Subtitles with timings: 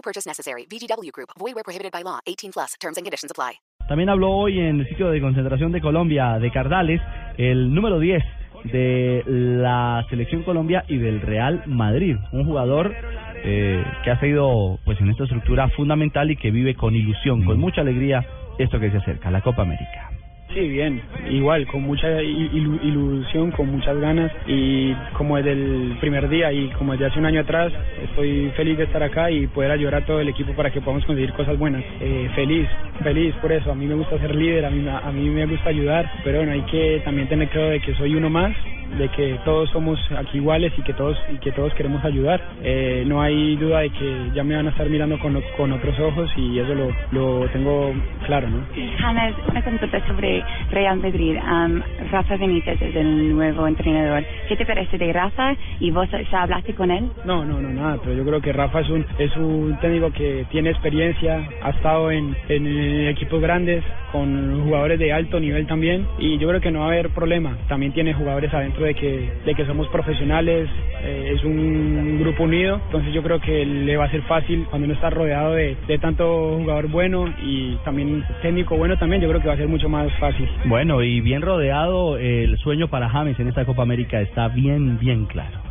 [0.00, 0.66] No purchase necessary.
[0.66, 1.30] VGW Group.
[1.38, 2.20] Void where prohibited by law.
[2.26, 2.74] 18 plus.
[2.80, 3.60] Terms and conditions apply.
[3.86, 7.00] También habló hoy en el sitio de concentración de Colombia de Cardales
[7.36, 8.22] el número 10
[8.64, 12.94] de la selección Colombia y del Real Madrid, un jugador
[13.42, 17.58] eh, que ha sido pues en esta estructura fundamental y que vive con ilusión, con
[17.58, 18.24] mucha alegría
[18.58, 20.19] esto que se acerca, la Copa América.
[20.54, 21.00] Sí, bien,
[21.30, 26.68] igual, con mucha ilu- ilusión, con muchas ganas y como desde el primer día y
[26.70, 30.04] como desde hace un año atrás, estoy feliz de estar acá y poder ayudar a
[30.04, 31.84] todo el equipo para que podamos conseguir cosas buenas.
[32.00, 32.68] Eh, feliz,
[33.02, 35.70] feliz por eso, a mí me gusta ser líder, a mí, a mí me gusta
[35.70, 38.52] ayudar, pero bueno, hay que también tener claro de que soy uno más
[38.98, 42.40] de que todos somos aquí iguales y que todos y que todos queremos ayudar.
[42.62, 45.98] Eh, no hay duda de que ya me van a estar mirando con, con otros
[46.00, 47.92] ojos y eso lo, lo tengo
[48.26, 48.64] claro, ¿no?
[48.98, 51.36] James, una consulta sobre Real Madrid.
[51.42, 54.24] Am, Rafa Benítez es el nuevo entrenador.
[54.48, 55.54] ¿Qué te parece de Rafa?
[55.78, 57.10] ¿Y vos ya hablaste con él?
[57.24, 60.46] No, no, no, nada, pero yo creo que Rafa es un, es un técnico que
[60.50, 66.38] tiene experiencia, ha estado en, en equipos grandes, con jugadores de alto nivel también, y
[66.38, 67.56] yo creo que no va a haber problema.
[67.68, 70.68] También tiene jugadores adentro de que, de que somos profesionales,
[71.02, 74.86] eh, es un grupo unido, entonces yo creo que le va a ser fácil cuando
[74.86, 79.40] uno está rodeado de, de tanto jugador bueno y también técnico bueno también, yo creo
[79.40, 80.48] que va a ser mucho más fácil.
[80.66, 85.26] Bueno, y bien rodeado, el sueño para James en esta Copa América está bien, bien
[85.26, 85.69] claro.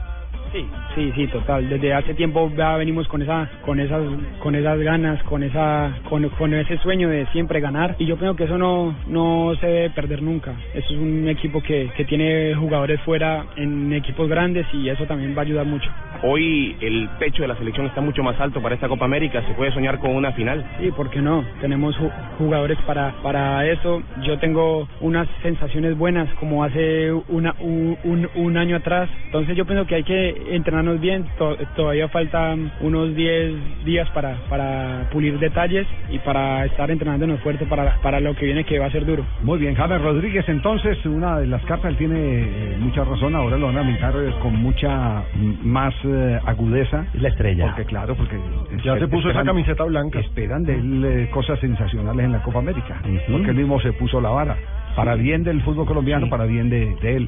[0.52, 1.70] Sí, sí, sí, total.
[1.70, 4.02] Desde hace tiempo ya venimos con esa, con esas,
[4.42, 7.96] con esas ganas, con esa, con, con ese sueño de siempre ganar.
[8.00, 10.54] Y yo creo que eso no, no se debe perder nunca.
[10.74, 15.36] Eso es un equipo que, que tiene jugadores fuera en equipos grandes y eso también
[15.36, 15.90] va a ayudar mucho.
[16.24, 19.44] Hoy el pecho de la selección está mucho más alto para esta Copa América.
[19.48, 20.66] Se puede soñar con una final.
[20.80, 21.46] Sí, ¿por qué no?
[21.62, 24.02] Tenemos ju- jugadores para, para eso.
[24.24, 29.10] Yo tengo unas sensaciones buenas como hace una, un, un, un año atrás.
[29.26, 31.26] Entonces yo pienso que hay que entrenarnos bien.
[31.38, 37.66] To- todavía faltan unos 10 días para, para pulir detalles y para estar entrenándonos fuerte
[37.66, 39.26] para, para lo que viene que va a ser duro.
[39.42, 43.58] Muy bien, James Rodríguez, entonces, una de las cartas, él tiene eh, mucha razón, ahora
[43.58, 45.24] lo van a mirar eh, con mucha
[45.64, 47.06] más eh, agudeza.
[47.14, 47.66] Es la estrella.
[47.68, 48.38] Porque claro, porque...
[48.84, 50.20] Ya se puso esa camiseta blanca.
[50.20, 53.02] Esperan de él eh, cosas sensacionales en la Copa América,
[53.32, 54.56] porque él mismo se puso la vara,
[54.96, 57.28] para bien del fútbol colombiano, para bien de, de él.